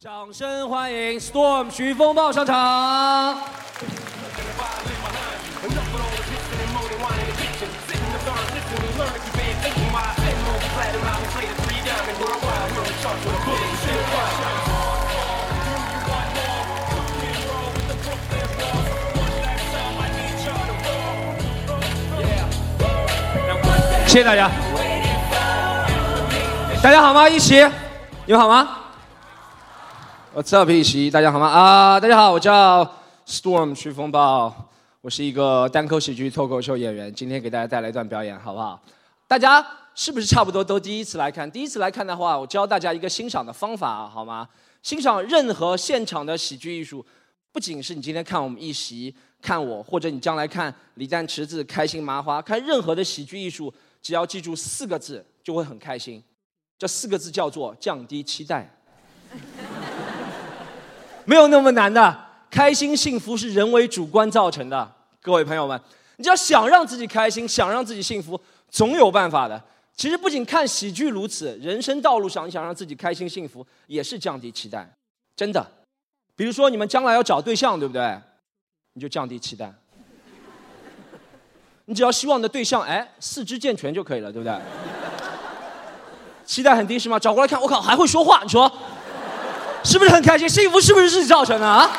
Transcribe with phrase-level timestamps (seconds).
[0.00, 3.36] 掌声欢迎 Storm 徐风暴上场。
[24.06, 24.48] 谢谢大家。
[26.80, 27.28] 大家好吗？
[27.28, 27.66] 一起，
[28.26, 28.77] 你们好吗？
[30.34, 31.46] 我 up 一起，大家好吗？
[31.48, 32.84] 啊，大家好，我叫
[33.26, 34.54] Storm 徐风暴，
[35.00, 38.80] 我是一个单口喜剧脱口秀演员，今天给大家带来一段表演，好不好？
[39.26, 41.50] 大家是不是差不多都第一次来看？
[41.50, 44.46] 第一次来看的话，我教大家一个欣赏的方法，好吗？
[44.82, 47.04] 欣赏任何现场的喜剧艺术，
[47.50, 53.72] 不仅是你今天看我们一席，看我，或者你将来看李诞、池子、开心麻花，看任何的喜剧艺术，
[54.02, 56.22] 只要记住四个字，就会很开心。
[56.78, 58.70] 这四个字叫做降低期待。
[61.28, 62.18] 没有那么难的，
[62.50, 64.90] 开心幸福是人为主观造成的。
[65.20, 65.78] 各位朋友们，
[66.16, 69.62] 你只要想让自己开心，想让自己幸福，总有办法的。
[69.94, 74.90] 其实不仅看喜剧如此，人生道路上你想让自己开心幸福，也是降低期待，
[75.36, 75.62] 真的。
[76.34, 78.18] 比如说你们将来要找对象，对不对？
[78.94, 79.70] 你就降低期待。
[81.84, 84.58] 你只要希望的对象，哎，四肢健全就可以了，对不对？
[86.46, 87.18] 期待很低是吗？
[87.18, 88.72] 找过来看，我靠，还会说话，你说？
[89.88, 90.46] 是不是很开心？
[90.46, 91.90] 幸福是不是自己造成的啊？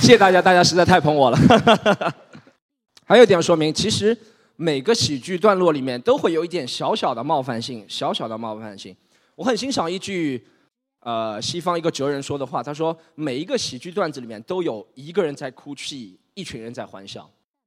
[0.00, 1.38] 谢谢大家，大家实在太捧我了。
[3.06, 4.16] 还有一点说明，其实
[4.56, 8.96] 每个喜剧段落里面都会有一点小小的冒犯性，小小的冒犯性。
[9.36, 10.44] 我很欣赏一句，
[10.98, 17.22] 呃，西方一个哲人说的话，他说：每一个喜剧段子里面都有一个人在哭泣，一群人在欢笑；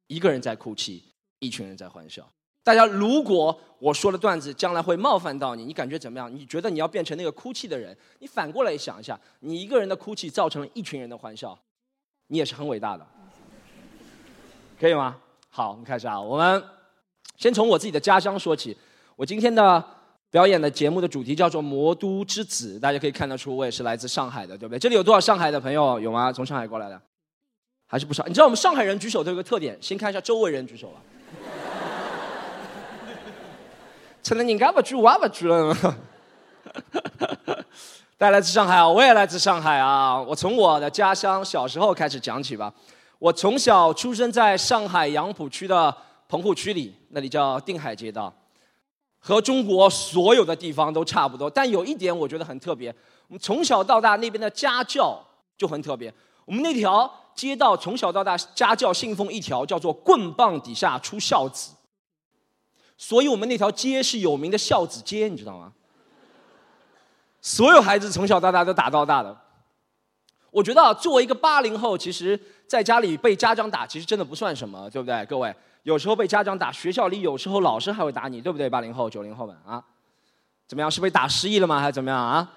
[0.08, 1.02] 一个人在哭泣，
[1.40, 2.30] 一群人在欢笑。
[2.66, 6.34] 大家，如果我说的段子将来会冒犯到你，你感觉怎么样？
[6.34, 7.96] 你觉得你要变成那个哭泣的人？
[8.18, 11.56] 你反过来想一下，你一个人的哭泣造成了一群人的欢笑，
[12.26, 13.06] 你也是很伟大的，
[14.80, 15.16] 可以吗？
[15.48, 16.20] 好，我们开始啊。
[16.20, 16.64] 我们
[17.38, 18.75] 先从我自己的家乡说起。
[19.16, 19.84] 我今天的
[20.31, 24.80] 表演的节目的主题叫做《魔都之子》，大家可以看得出我也是来自上海的，对不对？
[24.80, 26.00] 这里有多少上海的朋友？
[26.00, 26.34] 有吗？
[26.34, 27.00] 从上海过来的，
[27.86, 28.25] 还是不少？
[28.25, 31.02] 你知道我们上海人举手都有个特点，先看一下周围人举手了。
[34.25, 35.72] 成了你家不住，我不住了。
[38.18, 40.19] 大家来自上海啊，我也来自上海啊。
[40.19, 42.74] 我从我的家乡小时候开始讲起吧。
[43.19, 45.96] 我从小出生在上海杨浦区的
[46.28, 48.34] 棚户区里，那里叫定海街道，
[49.19, 51.47] 和中国所有的地方都差不多。
[51.47, 52.90] 但有一点我觉得很特别，
[53.28, 55.24] 我们从小到大那边的家教
[55.56, 56.12] 就很特别。
[56.46, 61.74] 我们那条街道从小到大家教信奉一条，叫做“棍棒底下出孝子”。
[62.97, 65.72] 所以我们那条街是有名的孝子街，你知道吗？
[67.41, 69.38] 所有孩子从小到大都打到大的。
[70.50, 75.25] 我觉得作为一个八零后，其实在家里被家长打，其实真的不算什么，对不对？
[75.25, 78.69] 各位，有时候被家长打，学校里有时候老师还会打你，对不对？
[78.69, 79.83] 八零后、九零后们啊，
[80.66, 80.89] 怎么样？
[80.89, 81.81] 是被打失忆了吗？
[81.81, 82.50] 还是怎么样啊？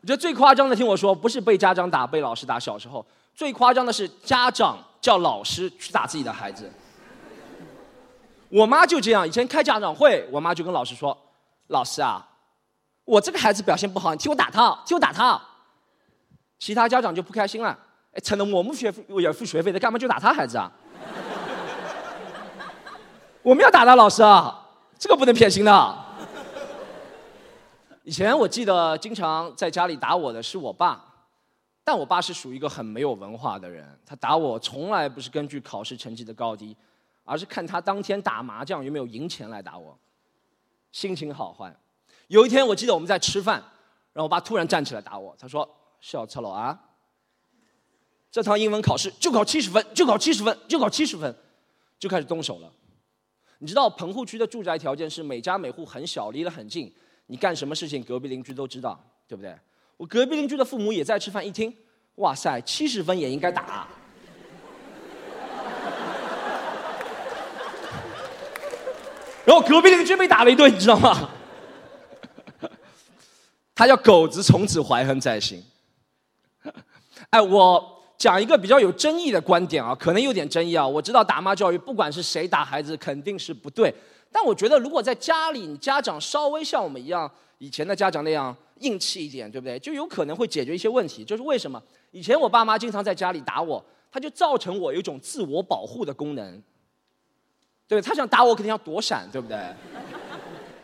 [0.00, 6.68] 我觉得最夸张的，听我说，不是被家长打、被老师打，小时候最夸张的是家长叫老师去打自己的孩子。
[8.54, 11.16] 我妈就这样，以前开家长会，我妈就跟老师说
[11.66, 12.24] ：“老师啊，
[13.04, 15.42] 我这个孩子表现不好，你替我打他，替我打他。”
[16.60, 17.76] 其他家长就不开心了，
[18.12, 20.70] 哎，成了我们学费也付学费的，干嘛就打他孩子啊？
[23.42, 24.64] 我们要打他老师啊，
[25.00, 25.98] 这个不能偏心的。
[28.04, 31.04] 以前我记得经常在家里打我的是我爸，
[31.82, 36.76] 但我爸是属于一个很没有文化的人，他打我从来不是根据考试成绩的高低。
[37.24, 39.98] 而是看他当天打麻将有没有赢钱来打我，
[40.92, 41.74] 心情好坏。
[42.28, 43.56] 有一天我记得我们在吃饭，
[44.12, 45.68] 然后我爸突然站起来打我，他说
[46.00, 46.78] ：“小赤佬啊，
[48.30, 51.34] 这堂英文考试就考七十分，就考七十分，就考七十分，
[51.98, 52.72] 就开始动手了。”
[53.58, 56.92] 你知道棚户区的住宅条件是每家每户很小，离得很近，
[57.26, 59.56] 你干什么事情隔壁邻居都知道，对不对？
[59.96, 61.74] 我隔壁邻居的父母也在吃饭，一听，
[62.16, 63.88] 哇塞，七十分也应该打。
[69.44, 71.30] 然后隔壁邻居被打了一顿，你知道吗？
[73.74, 75.62] 他叫狗子，从此怀恨在心。
[77.30, 80.86] 哎，我讲一个比较有争议的观点啊，可能有点争议啊。
[80.86, 83.92] 我知道打骂教育，不管是谁打孩子，肯定是不对。
[84.30, 89.78] 但我觉得，如果在家里，你家长稍微像我们一样，以前的家长那样硬气一点，对不对？
[89.78, 91.24] 就有可能会解决一些问题。
[91.24, 91.82] 就是为什么？
[92.12, 96.62] 以前我爸妈经常在家里打我，他就造成我有一种自我保护的功能。
[97.94, 99.58] 对他想打我，肯定要躲闪，对不对？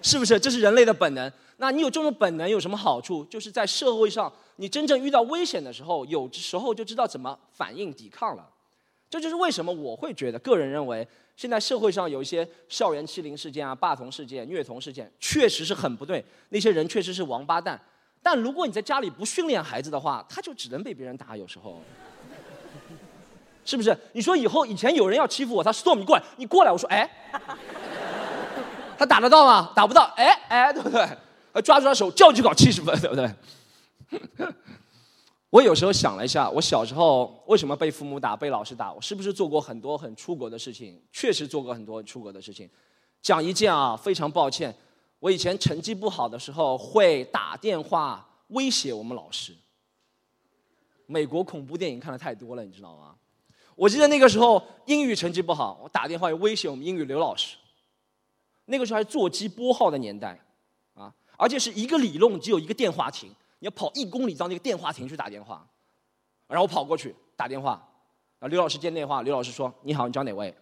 [0.03, 0.39] 是不是？
[0.41, 1.31] 这是人类的本能。
[1.59, 3.23] 那你有这种本能有什么好处？
[3.27, 8.49] 就是在社会上，你真正遇到危险的时候，有时候就知道怎么反应、抵抗了。
[9.11, 16.25] 这就是为什么我会觉得，个人认为，现在社会上有一些校园欺凌事件啊、霸童事件、虐童事件，确实是很不对。
[16.49, 17.79] 那些人确实是王八蛋。
[18.23, 21.37] 但如果你在家里不训练孩子的话，他就只能被别人打。
[21.37, 21.83] 有时候，
[23.65, 23.97] 是不是？
[24.13, 27.09] 你说以后以前有人要欺负我，他送你过来，你过来，我说哎，
[28.99, 29.73] 他打得到吗？
[29.75, 31.07] 打不到，哎哎，对不对？
[31.63, 33.31] 抓住他手，叫去搞七十分，对不对？
[35.51, 38.93] 我有时候想了一下，我小时候为什么被父母打、被老师打？
[38.93, 41.03] 我是不是做过很多很出格的事情？
[41.13, 42.71] 确实做过很多出格的事情。
[43.21, 44.73] 讲一件啊，非常抱歉，
[45.19, 49.53] 我以前成绩不好的时候会打电话威胁我们老师。
[51.07, 53.17] 美国恐怖电影看的太多了，你知道吗？
[53.81, 57.57] 我记得那个时候英语成绩不好，我打电话威胁我们英语刘老师。
[58.67, 60.39] 那个时候还是座机拨号的年代。
[60.93, 65.67] 啊而且是一个理论只有一个电话亭，你要跑一公里到那个电话亭去打电话，
[66.47, 67.83] 然后我跑过去打电话，
[68.39, 70.55] 啊，刘老师接电话，刘老师说：“你好，你找哪位？”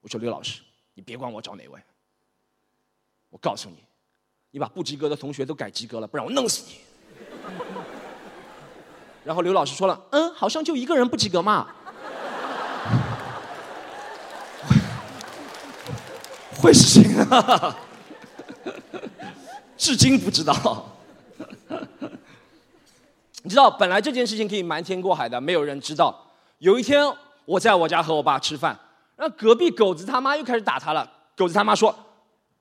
[0.00, 0.62] 我说：“刘老师，
[0.94, 1.80] 你别管我找哪位，
[3.30, 3.78] 我告诉你，
[4.52, 6.78] 你把不及格的同学都改及格了，不然我弄死你。”
[9.24, 11.74] 然后刘老师说了：“嗯，好像就一个人不及格嘛。”
[16.62, 17.76] 会是谁啊？
[19.76, 20.86] 至今不知道，
[23.42, 26.24] 你知道，本来这件事情可以瞒天过海的，没有人知道。
[26.58, 27.04] 有一天，
[27.44, 28.78] 我在我家和我爸吃饭，
[29.16, 31.10] 然后隔壁狗子他妈又开始打他了。
[31.36, 31.92] 狗子他妈说：“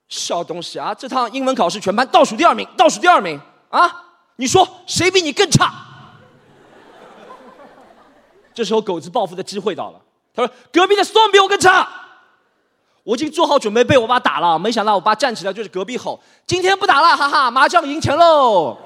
[0.10, 3.40] 小东西啊，这趟英文考试全班倒数第二名，倒数第二名
[3.70, 4.06] 啊！
[4.38, 5.72] 你说谁比你更差？”
[8.56, 10.02] 这时候，狗子报复的机会到了，
[10.34, 11.88] 他说：“隔壁的 Storm 比我更差。”
[13.04, 18.78] 我已经做好准备被我爸打了，没想到我爸站起来就是隔壁吼：“今天不打了，哈哈，麻将赢钱喽！”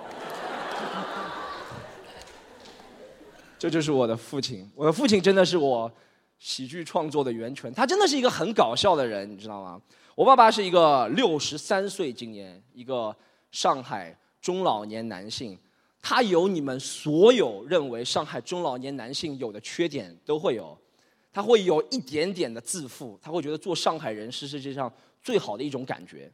[3.59, 5.91] 这就是我的父亲，我的父亲真的是我
[6.39, 9.81] 喜剧创作的源泉，他真的是一个很搞笑的人，你知道吗？
[10.15, 13.13] 我爸爸是一个六十三岁，今年一个
[13.51, 15.57] 上海中老年男性，
[16.01, 20.77] 他有你们所有认为上海中老年男性有的缺点都会有。
[21.35, 24.89] 他会有一点点的自负，他会觉得做上海人是世界上
[25.21, 26.31] 最好的一种感觉。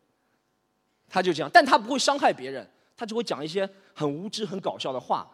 [1.10, 5.28] 他就这样，但他不会伤害别人，他只会讲一些很无知、很搞笑的话。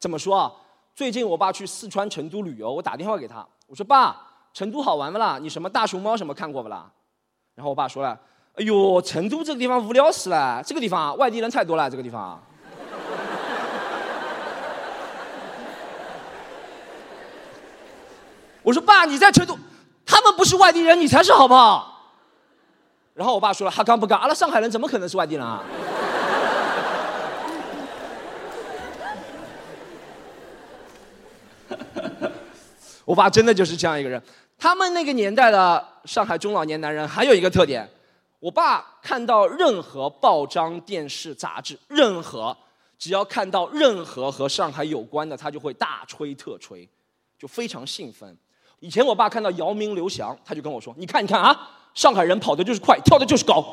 [0.00, 0.52] 怎么说啊？
[0.92, 5.38] 最近我爸去四川成都旅游，我打电话给他，我说：“爸，成都好玩不啦？
[5.40, 6.90] 你什么大熊猫什么看过不啦？”
[7.54, 8.20] 然后我爸说了
[8.58, 12.42] ：“哎呦，成都这个地方无聊死了，这个地方外地人太多了，这个地方。”
[18.64, 19.56] 我说爸，你在成都，
[20.04, 21.92] 他们不是外地人，你才是好不好？
[23.14, 25.62] 然后我爸说了，他刚不刚，阿拉上海人怎么可能是外地人啊？
[33.04, 34.20] 我爸真的就是这样一个人。
[34.56, 37.86] 他们那个年代的上海中老年男人还有一个特点，
[38.40, 42.56] 我爸看到任何报章、电视、杂志，任何
[42.98, 46.88] 只要看到任何和上海有关的，他就会大吹特吹，
[47.38, 48.34] 就非常兴奋。
[48.84, 53.64] 以前我爸看到姚明、刘翔，他就跟我说：“你看，你看啊，上海人跑的就是快，跳的就是高，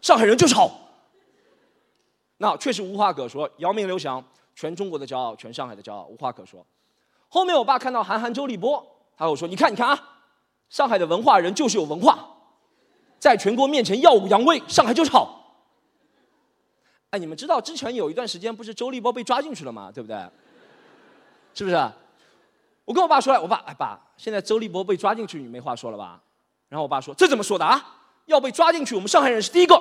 [0.00, 0.70] 上海人就是好。”
[2.38, 4.24] 那确实无话可说，姚明、刘翔，
[4.54, 6.64] 全中国的骄傲，全上海的骄傲，无话可说。
[7.28, 8.80] 后面我爸看到韩寒、周立波，
[9.16, 10.20] 他跟我说：“你看，你看啊，
[10.68, 12.24] 上海的文化人就是有文化，
[13.18, 15.56] 在全国面前耀武扬威，上海就是好。”
[17.10, 19.90] 哎，你们知道之前有一段时间不是周立波被抓进去了吗？
[19.92, 20.16] 对不对？
[21.52, 21.92] 是不是？
[22.84, 26.20] 我跟我爸说：“我爸，哎爸，现在周立波被抓进去，你没话说了吧？”
[26.68, 27.98] 然后我爸说：“这怎么说的啊？
[28.26, 29.80] 要被抓进去，我们上海人是第一个。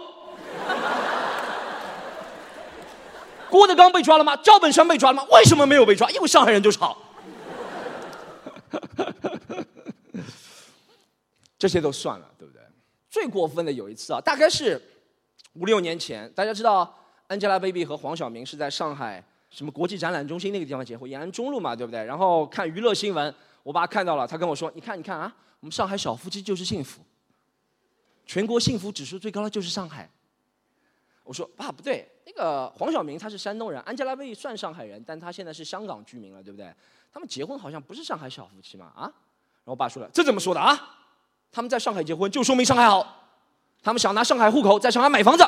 [3.50, 4.36] 郭德纲被抓了吗？
[4.38, 5.24] 赵本山被抓了吗？
[5.32, 6.10] 为什么没有被抓？
[6.12, 6.98] 因为上海人就是好。
[11.58, 12.62] 这些都算了，对不对？
[13.10, 14.80] 最过分的有一次啊，大概是
[15.54, 16.96] 五六年前，大家知道
[17.30, 22.04] Angelababy 和黄晓明是在上海。”什么国际展览中心那个地方结婚，延安中路嘛，对不对？
[22.06, 27.02] 然后看娱乐新闻，我爸看到了，他跟我说：“你看，你看啊，我们上海小夫妻就是幸福，
[28.26, 30.10] 全国幸福指数最高的就是上海。”
[31.24, 36.74] 我说：“爸，不对，那个黄晓明他是山东人，Angelababy 算上海人，但他现在是香港居民了，对不对？
[37.12, 38.86] 他们结婚好像不是上海小夫妻嘛？
[38.96, 39.04] 啊？”
[39.64, 40.98] 然后我爸说了：“这怎么说的啊？
[41.52, 43.28] 他们在上海结婚就说明上海好，
[43.84, 45.44] 他们想拿上海户口在上海买房子。”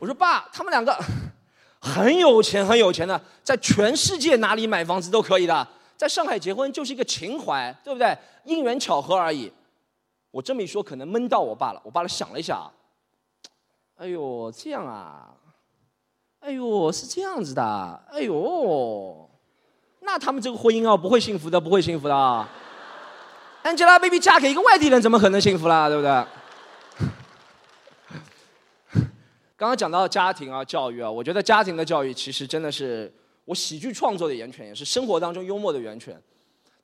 [0.00, 0.98] 我说：“爸，他们两个。”
[1.84, 8.16] 很有钱，很有钱的，在全世界哪里买房子都可以的，在上海结婚就是一个情怀，对不对？
[8.44, 9.52] 因缘巧合而已。
[10.30, 11.80] 我这么一说，可能闷到我爸了。
[11.84, 12.68] 我爸想了一下，
[13.96, 15.28] 哎呦，这样啊，
[16.40, 19.30] 哎呦，是这样子的，哎呦，
[20.00, 22.48] 那他们这个婚姻啊，不会幸福的，不会幸福的。
[23.62, 25.88] Angelababy 嫁给一个外地人，怎么可能幸福啦？
[25.88, 26.10] 对不对？
[29.64, 33.10] 刚刚讲到家庭啊，教育啊，我觉得家庭的教育其实真的是
[33.46, 36.20] 我喜剧创作的源泉，也是生活当中幽默的源泉。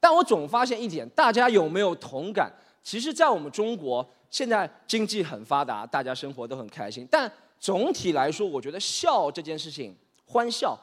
[0.00, 2.50] 但我总发现一点，大家有没有同感？
[2.82, 7.06] 其实，在我们中国，现在经济很发达，大家生活都很开心。
[7.10, 9.94] 但总体来说，我觉得笑这件事情，
[10.25, 10.75] 欢笑，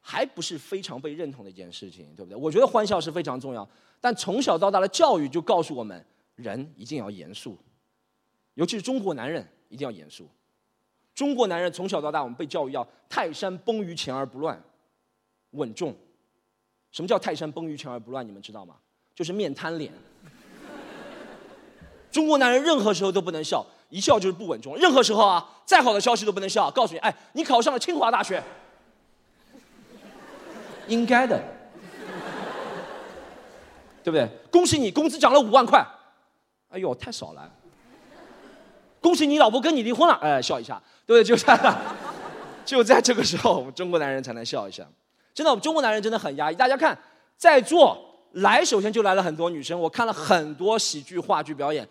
[0.00, 2.36] 还不是非常被认同的一件事情，对不对？
[2.36, 3.68] 我觉得欢笑是非常重要。
[4.00, 7.58] 但从小到大的教育就告诉我们，人一定要严肃，
[8.54, 10.28] 尤其是中国男人一定要严肃。
[11.14, 14.62] 中国男人从小到大，我们被教育要泰山崩于前而不乱，
[15.50, 15.94] 稳重。
[16.92, 18.26] 什么叫泰山崩于前而不乱？
[18.26, 18.76] 你们知道吗？
[19.14, 19.92] 就是面瘫脸。
[22.10, 24.76] 中国男人任何时候都不能笑，一笑就是不稳重。
[24.76, 26.70] 任何时候啊，再好的消息都不能笑。
[26.70, 28.42] 告诉你，哎，你考上了清华大学，
[30.88, 31.40] 应该的。
[34.02, 34.26] 对不对？
[34.50, 35.86] 恭喜你，工资涨了五万块。
[36.70, 37.52] 哎呦，太少了。
[39.00, 40.14] 恭喜你老婆跟你离婚了。
[40.16, 41.24] 哎，笑一下，对不对？
[41.24, 41.76] 就在，
[42.64, 44.86] 就在这个时候，我们中国男人才能笑一下。
[45.32, 46.54] 真的，我们中国男人真的很压抑。
[46.54, 46.96] 大家看，
[47.36, 47.98] 在座
[48.32, 49.78] 来，首先就来了很多女生。
[49.78, 51.88] 我看了很多喜剧、话剧表演，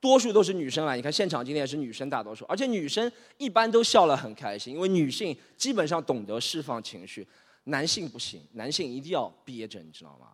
[0.00, 0.96] 多数都是女生来。
[0.96, 7.26] 你看现场今天也是女生大多数，而且女生一般都笑了很开心，因为女性基本上懂得释放情绪，
[7.64, 10.26] 男性不行，男性一定要憋着，你知道吗？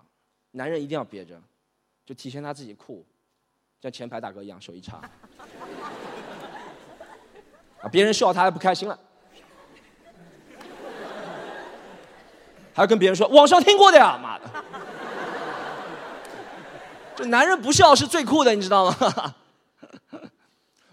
[0.52, 1.40] 男人一定要憋着，
[2.04, 3.04] 就体现他自己酷，
[3.80, 5.00] 像前排大哥一样，手一插，
[7.80, 8.98] 啊，别人笑他还不开心了，
[12.72, 14.44] 还要跟别人说网上听过的呀，妈的，
[17.14, 19.34] 这男人不笑是最酷的，你知道吗？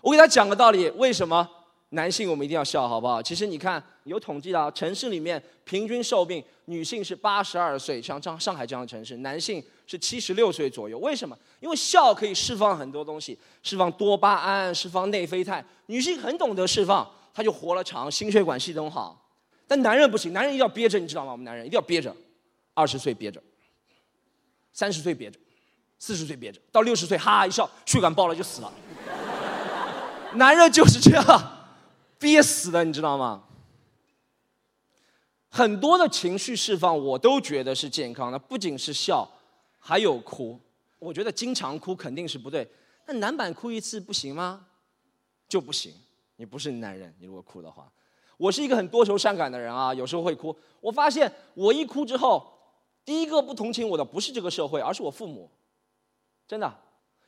[0.01, 1.49] 我给他讲个道理，为什么？
[1.89, 3.21] 男性我们一定要笑，好不好？
[3.21, 10.97] 其实你看，有统计的啊，城市里面平均寿命，女性是八十二岁，像上上海这样的城市，男性是七十六岁左右。
[10.97, 11.37] 为什么？
[11.63, 15.63] 因为笑可以释放很多东西，释放多巴胺，释放内啡肽。
[15.85, 19.17] 女性很懂得释放，她就活了长，心血管系统好。
[19.65, 21.31] 但男人不行，男人一定要憋着，你知道吗？
[21.31, 22.13] 我们男人一定要憋着，
[22.73, 23.41] 二十岁憋着，
[24.73, 25.39] 三十岁憋着，
[25.97, 28.69] 四十岁憋着，到六十岁哈一笑，血管爆了就死了。
[30.33, 31.23] 男人就是这样。
[32.19, 33.41] 憋死的，你知道吗？
[35.47, 39.29] 很多的情绪释放，我都觉得是健康的，不仅是笑，
[39.79, 40.59] 还有哭。
[41.03, 42.67] 我觉得经常哭肯定是不对，
[43.05, 44.65] 那男版哭一次不行吗？
[45.47, 45.93] 就不行，
[46.37, 47.91] 你不是男人，你如果哭的话。
[48.37, 50.55] 我是一个很多愁善感的人啊，有时候会哭。
[50.79, 52.51] 我发现我一哭之后，
[53.05, 55.51] 第一个不同情我的不是这个社会，而是我父母。
[56.47, 56.73] 真的，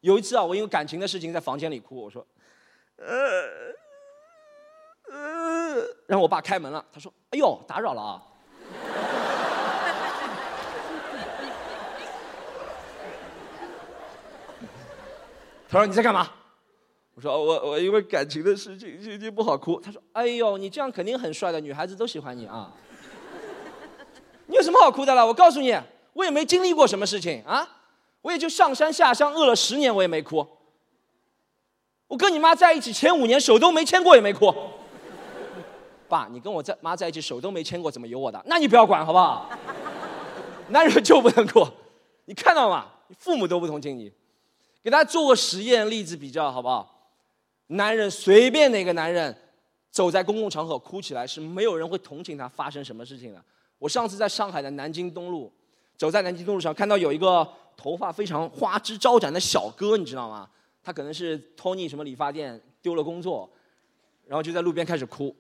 [0.02, 2.26] 有一次啊，我因为感情的事情在房间里哭，我说，
[2.98, 3.06] 呃。
[5.08, 5.76] 呃，
[6.08, 8.24] 然后我爸开门了，他说：“哎呦，打扰了啊。”
[15.76, 16.26] 他说：“你在干嘛？”
[17.16, 22.72] 我说：“我我因为感情的事情，心情不好哭。”他说：“哎呦，你这样肯定很帅的，女孩子都喜欢你啊。
[24.48, 25.28] ”你有什么好哭的了？
[25.28, 25.78] 我告诉你，
[26.14, 27.68] 我也没经历过什么事情啊，
[28.22, 30.48] 我也就上山下乡饿了十年，我也没哭。
[32.08, 34.54] 我跟你妈在一起前五年，手都没牵过，也没哭。
[36.08, 38.42] 爸，你跟我在妈在一起，手都没牵过，怎么有我的？
[38.46, 39.50] 那你不要管好不好？
[40.70, 41.68] 男人就不能哭，
[42.24, 42.86] 你看到吗？
[43.08, 44.10] 你父母都不同情你。
[44.86, 47.10] 给大家做个实验例子比较好不好？
[47.70, 49.36] 男人随便哪个男人
[49.90, 53.44] 走在公共场合哭起来，是没有人会同情他发生什么事情的。
[53.80, 55.52] 我上次在上海的南京东路，
[55.98, 60.48] 走在南京东路上，看到有一个头发非常花枝招展的小哥，你知道吗？
[60.84, 63.50] 他可能是托尼什么理发店丢了工作，
[64.28, 65.36] 然后就在路边开始哭。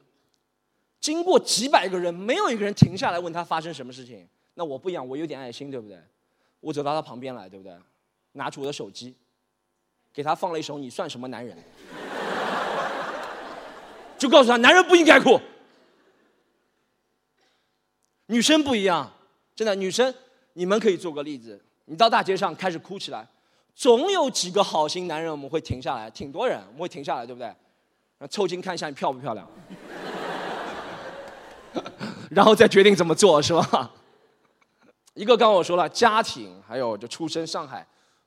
[0.99, 4.27] 经过几百个人，没有一个人停下来问他发生什么事情。
[4.55, 6.01] 那我不一样，我有点爱心，对不对？
[6.61, 7.71] 我走到他旁边来，对不对？
[8.31, 9.15] 拿出我的手机，
[10.15, 11.55] 给他放了一首《你算什么男人》，
[14.17, 15.39] 就告诉他，男人不应该哭。
[18.27, 19.11] 女生不一样，
[19.55, 20.13] 真的，女生
[20.53, 21.61] 你们可以做个例子。
[21.83, 23.27] 你到大街上开始哭起来，
[23.75, 27.53] 总有几个好心男人我们会停下来，挺多人我们会停下来，对不对？
[28.29, 29.45] 凑近看一下你漂不漂亮。
[32.31, 33.91] 然后再决定怎么做，是吧？
[35.13, 37.85] 一个刚刚我说了，家庭还有就出生上海，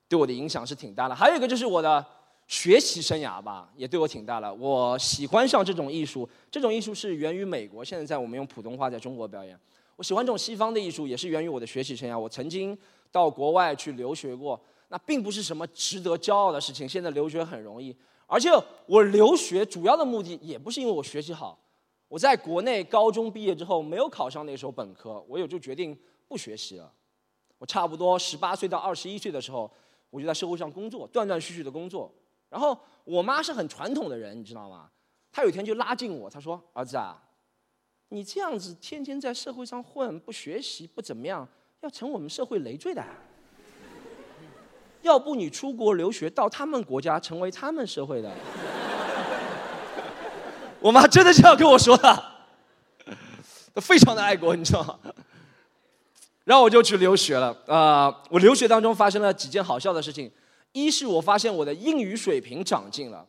[0.09, 1.15] 对我的影响是挺大的。
[1.15, 2.05] 还有一个就是我的
[2.47, 4.53] 学习生涯吧，也对我挺大的。
[4.55, 9.59] 我喜欢上这种艺术，这种艺术是源于美国，现在在我们用普通话在中国表演。
[9.97, 12.19] 我喜欢这种西方的艺术，也是源于我的学习生涯。
[12.19, 12.77] 我曾经
[13.13, 16.89] 到国外去留学过，那并不是什么值得骄傲的事情。
[16.89, 17.95] 现在留学很容易，
[18.27, 18.49] 而且
[18.87, 21.59] 我留学主要的目的也不是因为我学习好。
[22.07, 25.95] 我在国内高中毕业之后没有考上那时候本科，我有就决定
[26.27, 26.91] 不学习了。
[27.59, 29.71] 我差不多十八岁到二十一岁的时候，
[30.11, 32.13] 我就在社会上工作，断断续续的工作。
[32.49, 34.89] 然后我妈是很传统的人，你知道吗？
[35.31, 37.23] 她有一天就拉近我，她说：“儿子啊，
[38.09, 41.47] 你这样子天天在社会上混，不学习不怎么样，
[41.81, 43.05] 要成我们社会累赘的。
[45.03, 48.33] 要不你出国留学，到他们国家成为他们社会的。”
[50.81, 52.25] 我妈真的这样跟我说的，
[53.83, 54.99] 非常的爱国，你知道吗？
[56.49, 57.55] 然后我就去留学了。
[57.67, 60.33] 啊，我留学当中发生了几件好笑的事情。
[60.73, 63.23] 一是我发现我的英语水平长进了；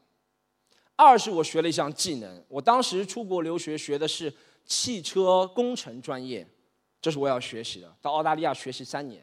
[0.96, 2.42] 二是我学了一项技能。
[2.48, 4.34] 我当时出国留学学的是
[4.66, 6.48] 汽车工程专业，
[7.02, 7.94] 这是我要学习的。
[8.02, 9.22] 到澳大利亚学习三年，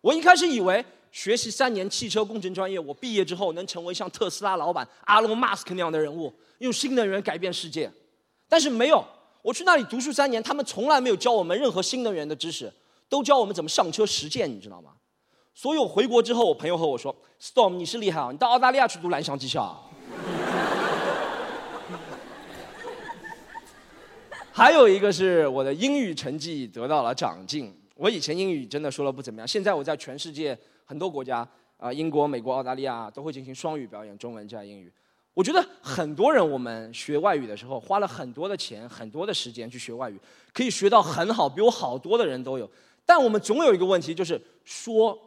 [0.00, 6.32] 我一开始以为学习三年汽车工程专业，我毕业之后能成为像特斯拉老板阿隆·马斯克那样的人物。
[6.58, 7.90] 用新能源改变世界，
[8.48, 9.04] 但是没有。
[9.42, 12.72] 我去那里读书三年，他们从来没有教我们任何新能源的知识，
[13.08, 14.92] 都教我们怎么上车实践，你知道吗？
[15.54, 19.76] 所以我回国之后，我朋友和我说：“Storm，你是厉害啊，你到澳大利亚去读蓝翔技校。”
[24.52, 27.74] 还有一个是我的英语成绩得到了长进。
[27.96, 34.92] 我以前英语真的说的不怎么样，现在我在全世界很多国家啊，英国、美国、澳大利亚都会进行双语表演，中文加英语。
[35.34, 40.20] 我觉得很多人，我们学外语的时候花了很多的钱、很多的时间去学外语，
[40.52, 42.70] 可以学到很好，比我好多的人都有。
[43.08, 45.18] 但我们总有一个问题，就是说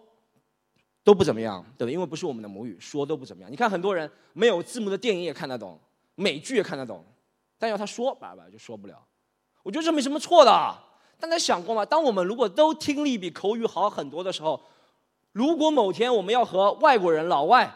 [1.03, 1.91] 都不怎么样，对吧？
[1.91, 3.51] 因为不是我们的母语，说都不怎么样。
[3.51, 5.79] 你看很多人没有字幕的电影也看得懂，
[6.13, 7.03] 美剧也看得懂，
[7.57, 9.03] 但要他说，叭叭就说不了。
[9.63, 10.51] 我觉得这没什么错的。
[11.19, 11.83] 大家想过吗？
[11.83, 14.61] 当我们如果都听力比口语好很多的时候，
[15.31, 17.75] 如果某天我们要和外国人、老外，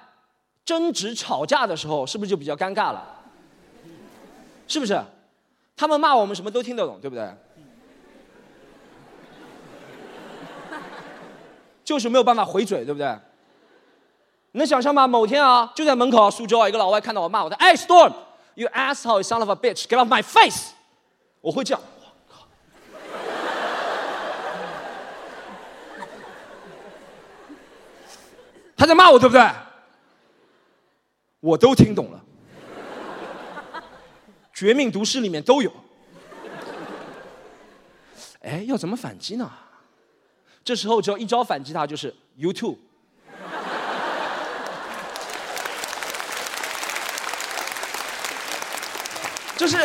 [0.64, 3.24] 争执吵架的时候，是不是就比较尴尬了？
[4.68, 5.04] 是不是？
[5.76, 7.28] 他们骂我们什么都听得懂，对不对？
[11.86, 13.08] 就是没有办法回嘴，对不对？
[14.52, 15.08] 你能想象吗？
[15.08, 20.72] 某天啊，就在门口苏州啊，一个老外看到我骂我，他哎，Storm，you asshole son of a bitch，get off my face！
[21.42, 22.48] 我会这样，我靠，
[28.76, 29.48] 他在骂我，对不对？
[31.42, 32.24] 我都听懂了，
[34.52, 35.72] 《绝命毒师》里面都有。
[38.42, 39.52] 哎，要怎么反击呢？
[40.66, 42.78] 这时候只要一招反击他，就是 YouTube。
[49.56, 49.78] 就是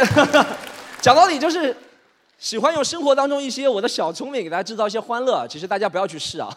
[1.01, 1.77] 讲到底，就是
[2.39, 5.47] 喜欢用生活当中一些我的小聪明给大家制造一些欢乐。
[5.47, 6.51] 其实大家不要去试啊。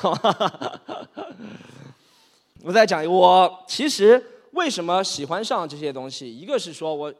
[2.62, 4.30] 我再讲，我其实。
[4.54, 6.32] 为什么喜欢上这些东西？
[6.32, 7.12] 一个是说我，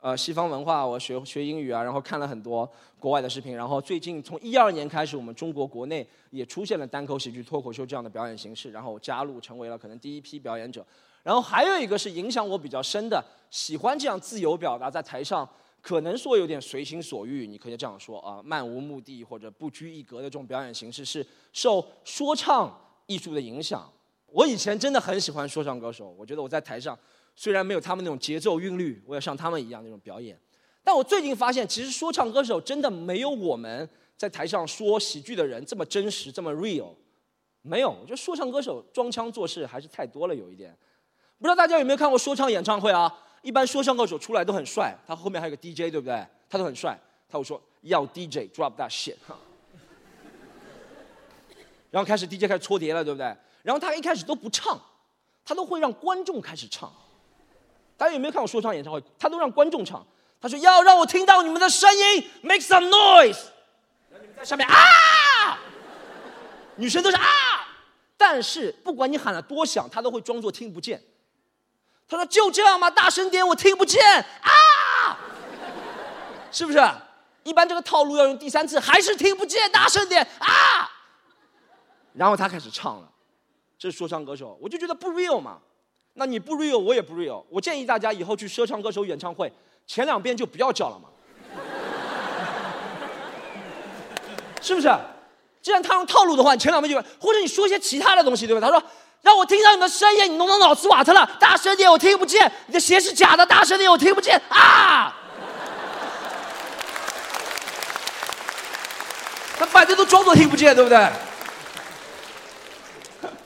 [0.00, 2.66] 呃，西方文化，我学学英语啊，然后看了很多
[2.98, 10.84] 国外的视频，然后最近从一二年开始，我们中国国内也出现了单口喜剧、脱口秀这样的表演形式，然后加入成为了可能第一批表演者。
[11.22, 15.46] 然后还有一个是影响我比较深的，喜欢这样自由表达，在台上
[15.82, 23.86] 可能说有点随心所欲，你可以这样说啊，漫无目的或者不拘一格的这种表演形式，是受说唱艺术的影响。
[24.32, 26.98] 我以前真的很喜欢说唱歌手，我觉得我在台上
[27.34, 30.38] 虽然没有他们那种节奏韵律，我要像他们一样那种表演。
[30.82, 36.94] 但我最近发现，其实说唱歌手真的没有我们在台上说喜剧的人这么真实，这么 real。
[37.62, 40.76] 没有，我觉得说唱歌手装腔作势还是太多了，有一点。
[41.38, 43.14] 不知道大家有没有看过说唱演唱会啊？
[43.42, 46.26] 一般说唱歌手出来都很帅，他后面还有个 DJ，对不对？
[46.48, 49.16] 他都很帅，他会说要 DJ drop that shit，
[51.90, 53.36] 然后开始 DJ 开始搓碟了，对不对？
[53.62, 54.80] 然后他一开始都不唱，
[55.44, 56.90] 他都会让观众开始唱。
[58.00, 59.04] 大家有没有看过说唱演唱会？
[59.18, 60.02] 他都让观众唱。
[60.40, 63.42] 他说：“要让我听到你们的声音，make some noise。”
[64.08, 65.58] 你们在下面啊，
[66.76, 67.22] 女生都是啊。
[68.16, 70.98] 但是不管你喊了多响，他都会装作听不见。
[72.08, 72.90] 他说：“就这样吗？
[72.90, 74.02] 大声点，我听不见
[74.40, 75.18] 啊。”
[76.50, 76.82] 是不是？
[77.42, 80.90] 一般这个套路要用第三次，还是听不见，大声点啊。
[82.14, 83.12] 然后他开始唱了。
[83.78, 85.58] 这是说唱歌手，我就觉得不 real 嘛。
[86.14, 87.42] 那你不 real，我也不 real。
[87.48, 89.52] 我建议大家以后去说唱歌手演唱会，
[89.86, 91.08] 前两遍就不要叫了嘛。
[94.60, 94.90] 是不是？
[95.62, 98.60] 既然他用套路的话，你前两遍就，或者你说一些其他的东西，对吧？
[98.60, 98.82] 他说
[99.22, 102.50] 让我听到你的声音，你弄到脑子瓦特了，大声点，我听不见。
[102.66, 105.16] 你的鞋是假的，大声点，我听不见啊。
[109.58, 111.10] 他反正都装作听不见，对不对？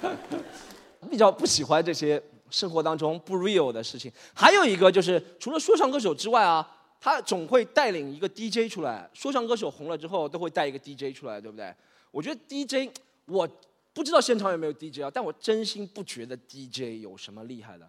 [1.11, 2.22] 比较不喜欢这些
[2.55, 4.11] 生活当中不 real 的事情。
[4.33, 6.64] 还有一个就是，除了说唱歌手之外啊，
[7.01, 9.11] 他总会带领一个 DJ 出来。
[9.12, 11.75] 说唱歌手红了之后，都会带一个 DJ 出来，对不对？
[12.12, 12.88] 我觉得 DJ，
[13.27, 13.49] 我
[13.93, 17.88] 不知道现场有没有 DJ 啊，但我真心不觉得 DJ 有什么厉害的。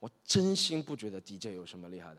[0.00, 2.16] 我真心不觉得 DJ 有什么厉害的，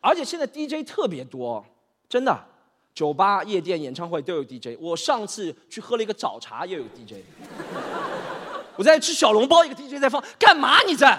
[0.00, 1.64] 而且现在 DJ 特别多，
[2.08, 2.46] 真的，
[2.94, 4.78] 酒吧、夜店、演唱会都有 DJ。
[4.78, 7.24] 我上次去喝了一个早茶，也有 DJ。
[8.76, 11.18] 我在吃小笼包，一个 DJ 在放，干嘛你在？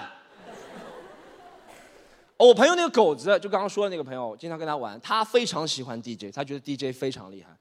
[2.36, 7.56] 我朋友那个狗子，就刚刚说的那个朋友，经常跟他玩，他非常喜欢 DJ，他觉得 DJ 非常厉害。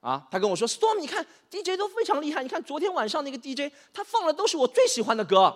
[0.00, 5.54] 啊，他跟我说，Storm，你看 DJ 都非常厉害，你看昨天晚上那个 DJ，他放的都是我最喜欢的歌。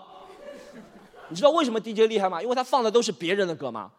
[1.31, 2.43] 你知道为什么 DJ 厉害吗？
[2.43, 3.91] 因为他放的都是别人的歌嘛，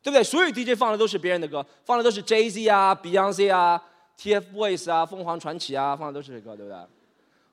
[0.00, 0.22] 对不对？
[0.22, 3.82] 所有 DJ 放的都是别人的歌，放的都是 Jay Z 啊、Beyonce 啊、
[4.16, 6.78] TFBOYS 啊、凤凰传奇啊，放的都是这歌，对不对？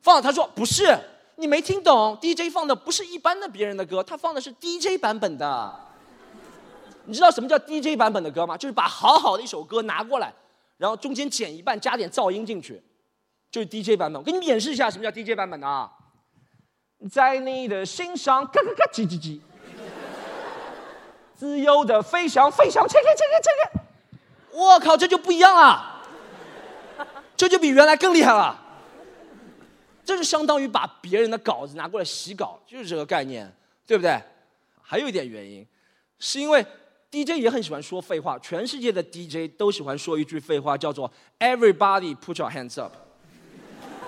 [0.02, 0.98] 放，他说不是，
[1.36, 5.89] 你没听懂，DJ 放的不是一般的别人的歌，他放的是 DJ 版本的。
[7.10, 8.56] 你知道什么叫 DJ 版本的歌吗？
[8.56, 10.32] 就是把好好的一首歌拿过来，
[10.78, 12.80] 然后中间剪一半，加点噪音进去，
[13.50, 14.22] 就是 DJ 版本。
[14.22, 15.92] 我给你演示一下什么叫 DJ 版本的啊。
[17.10, 19.40] 在你的心上，咯咯咯，叽叽叽，
[21.34, 23.82] 自由的飞翔，飞翔，切开，切开，切开。
[24.52, 26.04] 我靠，这就不一样了，
[27.36, 28.66] 这就比原来更厉害了。
[30.06, 33.52] 这就相当于把别人的稿子拿过来洗稿，就是这个概念，
[33.88, 34.22] 对不对？
[34.82, 35.66] 还有一点原因，
[36.18, 36.66] 是因为
[37.12, 42.94] DJ 也很喜欢说废话，全世界的 DJ 都喜欢说一句废话，叫做 “Everybody put your hands up”。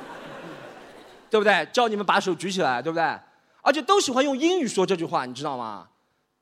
[1.29, 1.67] 对不对？
[1.73, 3.03] 叫你们把手举起来，对不对？
[3.61, 5.87] 而且都喜欢用英语说这句话，你知道吗？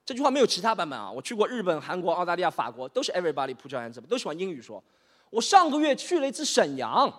[0.06, 1.12] 这句话没有其他版本啊！
[1.12, 4.84] 我去过日本、韩国、澳大利亚、法国，都是 Everybody put your hands up，都喜欢英语说。
[5.30, 7.14] 我上个月去了一次沈阳，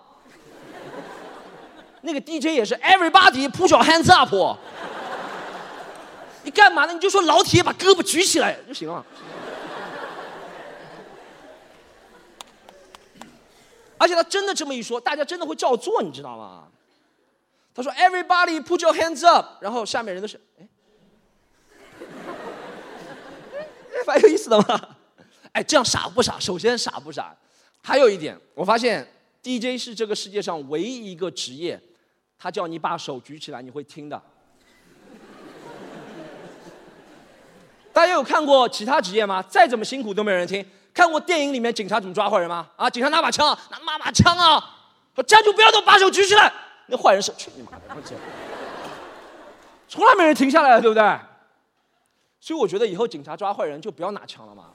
[2.03, 4.35] 那个 DJ 也是 Everybody put your hands up。
[6.42, 6.92] 你干嘛呢？
[6.92, 9.05] 你就说老铁把胳膊举起来就行了。
[13.98, 16.66] 而且他真的这么一说，大家真的会照做，你知道吗？
[17.74, 20.66] 他说：“Everybody put your hands up。”然后下面人都是，哎，
[24.07, 24.96] 蛮有意思的嘛。
[25.53, 26.38] 哎，这样傻不傻？
[26.40, 27.37] 首先傻不傻？
[27.83, 29.07] 还有一点，我发现
[29.42, 31.81] DJ 是这个世界上唯一一个职业，
[32.38, 34.20] 他叫你把手举起来，你会听的。
[38.00, 39.42] 大家有看过其他职业吗？
[39.42, 40.66] 再怎么辛苦都没人听。
[40.94, 42.66] 看过电影里面警察怎么抓坏人吗？
[42.74, 44.58] 啊，警察拿把枪，拿妈把枪啊，
[45.14, 46.50] 说站住，不要动，把手举起来。
[46.86, 47.80] 那坏人是去你妈的！
[49.86, 51.02] 从来没人停下来，对不对？
[52.40, 54.70] 所以我觉得以后警察抓坏人就不要拿枪了嘛，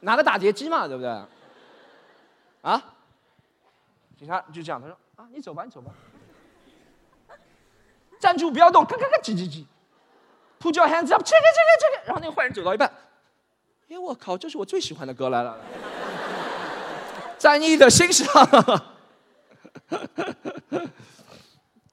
[0.00, 1.10] 拿个打碟机嘛，对不对？
[2.62, 2.82] 啊？
[4.18, 5.92] 警察就这样，他说：“啊，你走吧，你走吧，
[8.18, 9.66] 站住，不要动，咔咔咔，叽叽叽
[10.62, 12.88] ，Put your hands up，这个这个这个。”然后那个坏人走到一半，
[13.88, 15.58] 哎，我靠，这是我最喜欢的歌来了，
[17.36, 18.26] 在你的心上。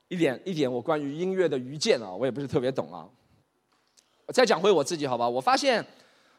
[0.08, 3.08] 一点一点，我关于音乐的愚见啊，我也不是特别懂啊。
[4.26, 5.86] 我再讲回我自己好吧，我发现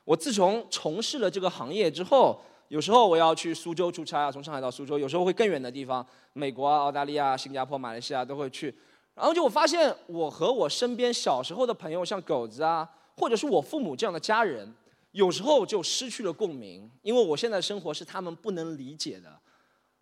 [0.05, 8.75] 我自从从事了这个行业之后，有时候我要去苏州出差啊，从上海到苏州，有时候会更远的地方，美国啊、澳大利亚、新加坡、马来西亚都会去。
[9.21, 14.75] 然后就我发现，我和我身边小时候的朋友，像狗子啊，或者是我父母这样的家人，
[15.13, 19.39] 有时候就失去了共鸣，因为我现在生活是他们不能理解的。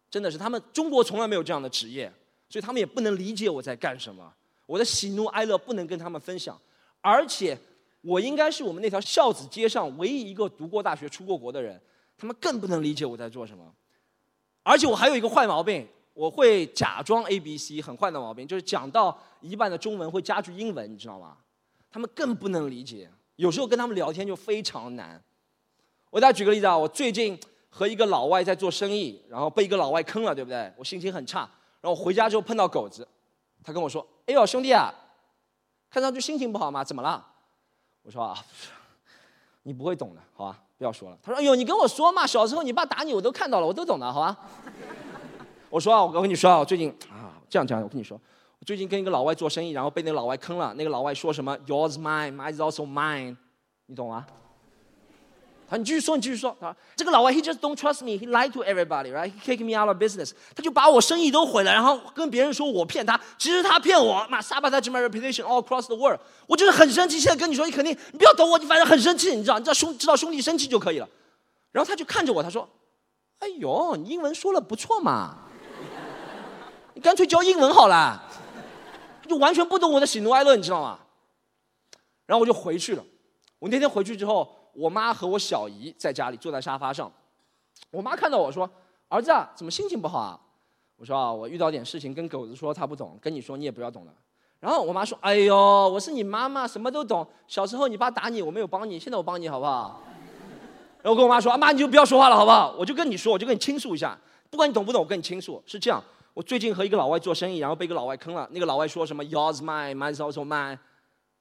[0.09, 2.11] 真的是他们中国从来没有这样的职业，
[2.49, 4.33] 所以他们也不能理解我在干什么。
[4.67, 6.57] 我的喜怒哀乐不能跟他们分享，
[7.01, 7.59] 而且
[8.03, 11.79] 我应该是我们那条孝子街上唯一一个读过大学、出过国的人，
[12.17, 13.65] 他们更不能理解我在做什么。
[14.63, 21.37] 而且我还有一个坏毛病，我会假装 A B C，很坏的毛病，就是讲到一半的中文会加句英文，你知道吗？
[21.89, 25.23] 他们更不能理解，有时候跟他们聊天就非常难。
[26.11, 27.39] 我给大家举个例子啊，我最近。
[27.71, 30.73] 和一个老外在做生意，然后被一个老外坑了，对不对？
[30.77, 31.49] 我心情很差。
[31.83, 33.07] 然后回家之后碰到狗子，
[33.63, 34.91] 他跟我说：“哎呦，兄弟啊，
[35.91, 36.83] 看上去心情不好吗？
[36.83, 37.25] 怎么了？”
[38.03, 38.35] 我说：“啊，
[39.65, 40.59] 你不会懂的，好吧？
[40.79, 44.37] 不要说了。”他说：“哎呦，你跟我说嘛，小时候你爸打你，我都看到了，我都懂的，好吧？”
[45.71, 48.21] 我说：“啊，我跟你说啊，我最近啊，这样讲，我跟你说，
[48.59, 50.73] 我最近跟一个老外做生意，然后被那个老外坑了。
[50.75, 53.37] 那个老外说什么？Yours mine, mine is also mine，
[53.87, 54.27] 你懂吗？”
[55.71, 56.75] 他你继续说，你继续说啊！
[56.97, 59.31] 这个老外，he just don't trust me, he lied to everybody, right?
[59.31, 60.33] He kick me out of business.
[60.57, 64.27] 他就把我生意都毁了，然后跟别人说我骗他，其实他骗我。
[64.31, 66.19] 妈，sabotage my reputation all across the world.
[66.47, 71.07] 我就是很生气，现在跟你说，你肯定你不要懂我，你反正很生气，你知道，你知道兄知道兄弟生气就可以了。
[71.71, 72.67] 然后他就看着我，他说
[73.41, 75.37] ：“哎呦，你英文说了不错嘛，
[76.99, 78.21] 你干脆教英文好了。”
[79.29, 80.99] 就完全不懂我的喜怒哀乐，你知道吗？
[82.27, 83.05] 然后我就回去了。
[83.61, 87.13] 我那天回去之后，我妈和我小姨在家里坐在沙发上。
[87.91, 88.69] 我妈看到我说
[89.09, 90.41] ：“儿子啊，怎么心情不好啊？”
[90.97, 94.13] 我说：“啊，我遇到点事情，跟狗子说他不懂，跟你说你也不要懂了。”
[94.61, 97.25] 然后我妈说：“哎呦，我是你妈妈，什么都懂。
[97.47, 100.03] 小时候你爸打你，我没有帮你，现在我帮你好不好？”
[101.01, 102.75] 然后我跟我妈说：“啊妈，你就不要说话了，好不好？
[102.79, 104.19] 我就跟你说，我就跟你倾诉一下，
[104.51, 105.63] 不管你懂不懂，我跟你倾诉。
[105.67, 106.03] 是这样，
[106.39, 108.47] 我最近和一个老外做生意，然后被一个老外坑了。
[108.53, 110.79] 那个老外说什么 ‘Yours mine, mine's also mine’，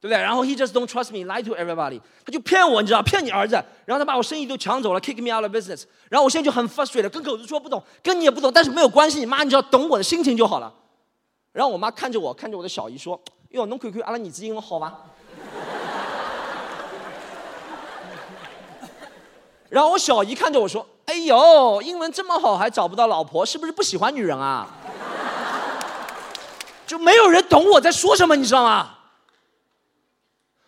[0.00, 0.18] 不对？
[0.18, 3.54] 然后 He just don't trust me, lie to everybody，他就骗我，你知道，骗你儿子。
[3.84, 5.84] 然后他把我生意都抢走了，kick me out of business。
[6.10, 10.74] 然后我现在就很 frustrated，跟狗子说不懂，跟你也不懂，但是没有关系，你妈，你只要懂我的心情就好了。
[11.52, 14.98] 然后我妈看着我，看着我的小姨说。”哟，侬看看阿拉儿子英文好吗？
[19.70, 24.66] 然后我小姨看着我说：“哎呦，英文这么好还找不到老婆，是不是不喜欢女人啊？”
[26.88, 28.96] 就没有人懂我在说什么，你知道吗？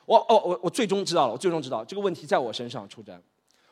[0.05, 3.21] 我哦我我最终知道了，我最终知道这个问题在我身上出征，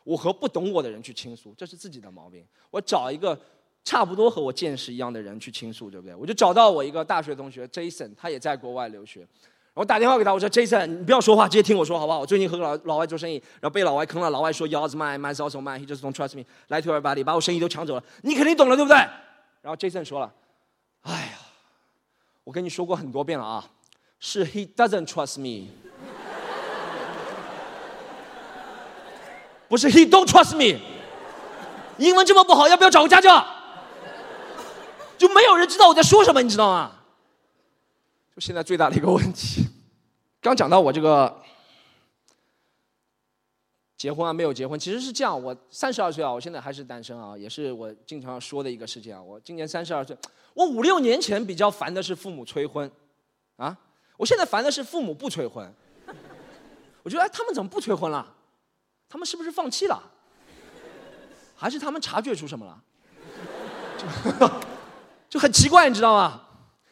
[0.03, 2.45] 我和不懂我的人去倾诉，这是自己的毛病。
[2.69, 3.39] 我找一个。
[3.85, 6.13] 差不多和我见识一样的人去倾诉，对不对？
[6.13, 9.25] 我就找到我一个大学同学 Jason，他也在国外留学。
[9.73, 12.19] 我打电话给他，我说 Jason，你不要说话，直接听我说好不好？
[12.19, 14.29] 我最近和老老外做生意，然后被老外坑了。
[14.29, 15.79] 老外说 Yours mine, mine's also mine.
[15.79, 16.43] He just don't trust me.
[16.67, 18.03] Lie to everybody，把我生意都抢走了。
[18.21, 18.97] 你肯定懂了，对不对？
[19.61, 20.31] 然后 Jason 说了，
[21.03, 21.39] 哎呀，
[22.49, 23.63] 我跟你说过很多遍了啊，
[24.19, 25.67] 是 He doesn't trust me，
[29.67, 30.79] 不是 He don't trust me。
[31.99, 33.45] 英文这么不好，要不要找个家教？
[35.15, 36.93] 就没有人知道我在说什么，你知道吗？
[38.35, 39.67] 就现在最大的一个问题，
[40.41, 41.43] 刚讲到我这个
[43.99, 45.43] 结婚啊，没有结婚，其实是这样。
[45.43, 49.21] 我三十二岁啊，我现在还是单身啊，也是我经常说的一个事情啊。
[49.21, 50.17] 我今年三十二岁，
[50.53, 52.89] 我五六年前比较烦的是父母催婚，
[53.57, 53.77] 啊，
[54.15, 55.69] 我现在烦的是父母不催婚。
[57.03, 58.25] 我觉得哎，他们怎么不催婚了？
[59.09, 60.01] 他们是不是放弃了？
[61.53, 62.81] 还是他们察觉出什么了？
[65.29, 66.47] 就很奇怪，你知道吗？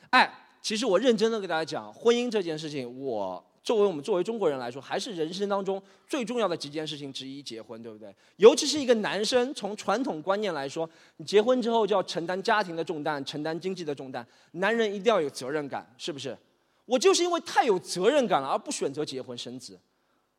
[0.09, 0.29] 哎，
[0.61, 8.15] 其实我认真的给大家讲，婚姻这件事情，我作为我们作为中国人来说，还是人生当中最重要的几件事情之一，结婚，对不对？
[8.37, 16.37] 尤其是一个男生，从传统观念来说，你结婚之后就要承担家庭的重担，承担经济的重担，男人一定要有责任感，是不是？
[16.85, 19.77] 我就是因为太有责任感了，而不选择结婚生子，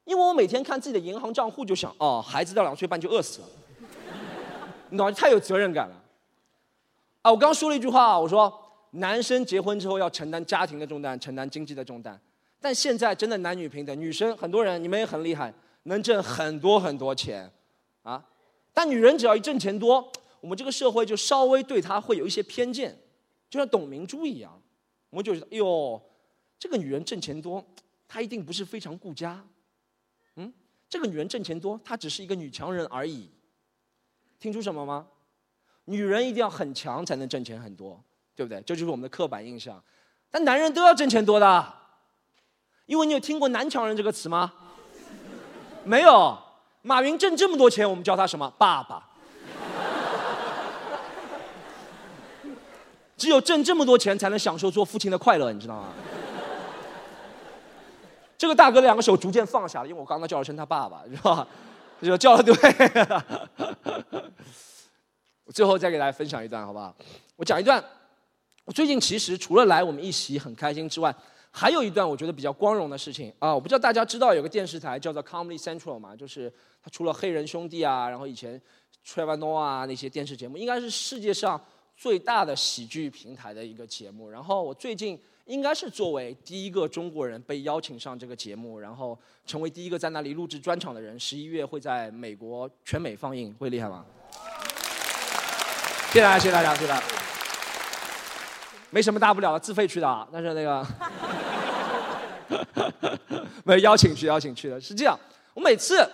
[0.06, 3.48] 因为我每天看自己的银行账户就想，哦，孩子到两岁半就饿死了，
[4.88, 5.12] 你懂？
[5.12, 6.02] 太有责任感了。
[7.20, 8.50] 啊，我刚说了一句话，我说
[8.92, 12.18] 男生结婚之后要承担家庭的重担，承担经济的重担。
[12.60, 15.52] 但现在真的男女平等，女生很多人你们也很厉害，
[15.84, 17.50] 能挣很多很多钱，
[18.02, 18.24] 啊，
[18.72, 22.98] 但女人只要一挣钱多，我们这个社会就稍微对她会有一些偏见，
[23.48, 24.60] 就像董明珠一样，
[25.10, 26.02] 我们就觉得，哎呦，
[26.58, 27.64] 这个女人挣钱多，
[28.08, 29.44] 她一定不是非常顾家，
[30.36, 30.52] 嗯，
[30.88, 33.30] 这个女人挣钱多，她只是一个女强人而已。
[34.40, 35.06] 听出什么吗？
[35.86, 38.02] 女人一定要很强才能挣钱很多，
[38.34, 38.60] 对不对？
[38.62, 39.82] 这就是我们的刻板印象。
[40.30, 41.74] 但男人都要挣钱多的，
[42.88, 44.50] 因为你有听过“男强人”这个词吗？
[45.84, 46.36] 没有。
[46.80, 48.50] 马云挣这么多钱，我们叫他什么？
[48.56, 49.06] 爸爸。
[53.18, 55.88] 只有挣这么多钱，才能享受做父亲的快乐，你知道吗？
[58.38, 61.46] 这个大哥两个手逐渐放下了，因为我刚刚叫了声他爸爸，是吧？
[62.00, 62.54] 就叫了对。
[65.52, 66.96] 最后再给大家分享一段，好不好？
[67.36, 67.84] 我讲一段。
[68.64, 71.14] 我最近其实除了来我们一席很开心之外，
[71.50, 73.54] 还有一段我觉得比较光荣的事情啊！
[73.54, 76.14] 我不知道大家知道有个电视台叫做 Comedy Central 吗？
[76.14, 78.60] 就是它除了黑人兄弟啊，然后以前
[79.04, 81.60] Trevor n o a 啊那些电视节目，应该是世界上
[81.96, 84.28] 最大的喜剧平台的一个节目。
[84.28, 91.18] 然后我最近应该是作为第一个中国人被邀请上这个节目，然后成为第一个在那里录制专场的人。
[91.18, 94.04] 十一月会在美国全美放映，会厉害吗？
[96.12, 97.07] 谢谢大家，谢谢大家，谢谢大家。
[98.90, 100.86] 没什么大不了的，自费去的， 但是那个
[103.64, 104.80] 没邀请去，邀请去的。
[104.80, 105.18] 是这样，
[105.54, 106.08] 我每次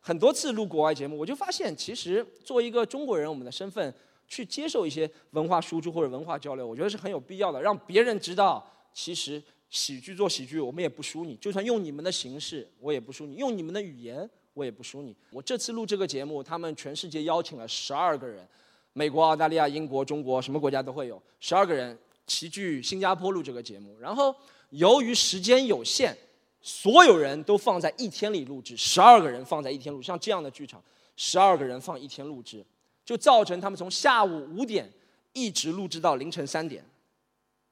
[0.00, 3.92] 很多次录国外节目，我就发现，其实作为一个中国人，我们的身份
[4.28, 15.16] 去接受一些文化输出或者文化交流，我觉得是很有必要的，让别人知道，其实喜剧做喜剧，我们也不输你，就算用你们的形式，我也不输你；用你们的语言，我也不输你。
[15.30, 18.46] 我这次录这个节目，他们全世界邀请了十二个人。
[18.92, 21.96] 美国、澳大利亚、英国、中国，什么国家都会有十二个人
[22.30, 23.98] 齐聚新加坡录这个节目。
[23.98, 24.32] 然后
[24.68, 26.16] 由于时间有限，
[26.60, 30.80] 所有人都放在一天里录制，十二个人放在一天录，像这样的剧场，
[31.16, 32.64] 十二个人放一天录制，
[33.04, 34.88] 就造成他们从下午五点
[35.32, 36.88] 一直录制到凌晨三点。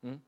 [0.03, 0.21] 嗯，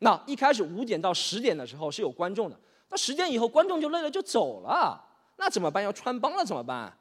[0.00, 5.00] 那一开始五点到十点的时候是有观众的，那十点以后观众就累了就走了，
[5.36, 5.84] 那怎么办？
[5.84, 6.98] 要穿帮了怎么办？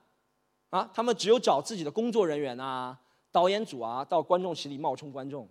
[0.69, 2.95] 啊，他们只有找自己的工作人员啊、
[3.31, 5.47] 导演组啊，到观众席里冒充观众，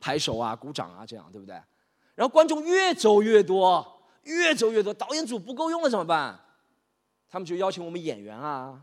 [0.00, 1.54] 拍手啊、鼓掌啊，这样对不对？
[2.14, 6.38] 然后观众越走越多，越走越多，导演组不够用了怎么办？
[7.28, 8.80] 他们就邀请我们演员啊，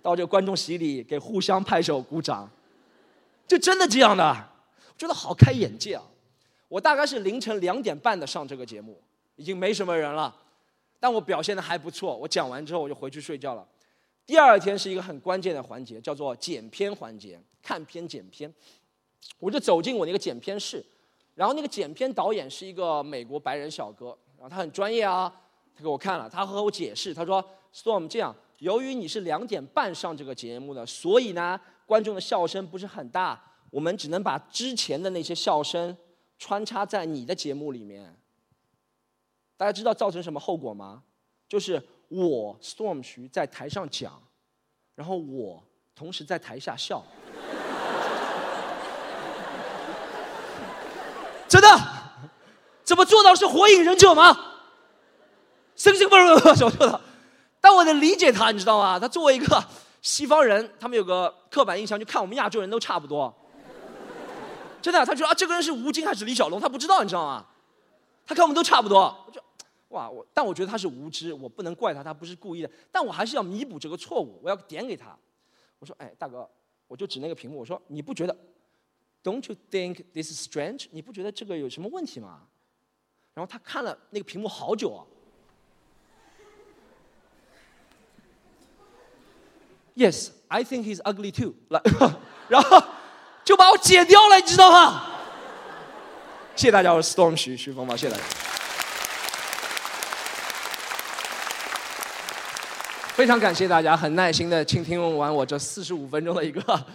[0.00, 2.50] 到这个观众席里给互相拍手鼓掌，
[3.46, 4.24] 就真的这样的，
[4.88, 6.02] 我觉得好开眼界啊！
[6.68, 9.00] 我大概是凌晨两点半的上这个节目，
[9.36, 10.34] 已经没什么人了，
[10.98, 12.16] 但我表现的还不错。
[12.16, 13.64] 我讲完之后我就回去睡觉了。
[14.24, 18.52] 第二天是一个很关键的环节，叫做剪片环节，看片剪片。
[19.38, 20.84] 我就走进我那个剪片室，
[21.34, 25.32] 然后那个剪片导演是一个美国白人小哥，然后他很专业啊，
[25.74, 35.96] 他给我看了，他和我解释，他说：“Storm，这样，由于你是两点半上这个节目的，所以呢，观众的笑声不是很大，我们只能把之前的那些笑声
[36.38, 38.16] 穿插在你的节目里面。
[39.56, 41.02] 大家知道造成什么后果吗？
[41.48, 41.82] 就是。”
[42.12, 44.22] 我 Storm 徐在台上讲，
[44.94, 47.02] 然后我同时在台下笑，
[51.52, 51.68] 真的？
[52.82, 54.34] 怎么做到是火影忍者吗？
[55.76, 56.98] 星星不是不是什么做到？
[57.60, 58.98] 但我得理解他，你知道吗？
[58.98, 59.62] 他作为一个
[60.00, 63.30] 西方人，他们有个刻板印象，就看我们亚洲人都差不多。
[64.80, 67.44] 真的，他觉得啊，这个人是吴京还是李小龙，他不知道，你知道吗？
[68.26, 69.14] 他看我们都差不多。
[69.30, 69.38] 就
[69.88, 72.70] 哇，我但我觉得他是无知，我不能怪他，他不是故意的。
[72.90, 75.14] 但我还是要弥补这个错误，我要点给他。
[75.80, 76.48] 我说，哎，大哥，
[76.88, 78.34] 我就指那个屏幕，我说，你不觉得
[79.22, 80.86] ？Don't you think this is strange？
[80.90, 82.42] 你不觉得这个有什么问题吗？
[83.34, 85.06] 然后他看了那个屏幕好久啊。
[89.94, 91.54] Yes, I think he's ugly too。
[91.68, 91.80] 来，
[92.48, 92.82] 然后
[93.44, 95.06] 就把我剪掉了，你知道吗？
[96.56, 98.24] 谢谢大家，我是 Storm 徐徐峰吧，谢谢大家。
[103.14, 106.86] 非常感谢大家很耐心的倾听完我这四十五分钟的一个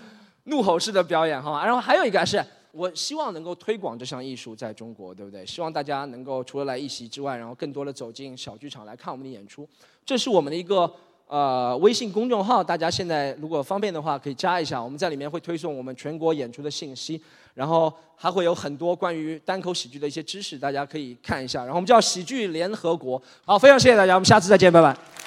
[0.47, 5.45] 怒吼式的表演哈，然后还有一个是我希望能够推广这项艺术在中国，对不对？
[5.45, 9.67] 希望大家能够除了来一席之外，然后更多的走进小剧场来看我们的演出。
[10.05, 10.89] 这是我们的一个
[11.27, 17.21] 呃微信公众号，大家现在如果方便的话可以加一下，我们在里面会推送我们全国演出的信息，
[17.53, 21.61] 然后还会有很多关于单口喜剧的一些知识，大家可以看一下。
[21.61, 23.21] 然后我们叫喜剧联合国。
[23.43, 25.26] 好，非常谢谢大家，我们下次再见，拜拜。